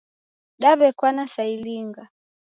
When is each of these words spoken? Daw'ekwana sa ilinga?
Daw'ekwana 0.61 1.23
sa 1.33 1.43
ilinga? 1.53 2.03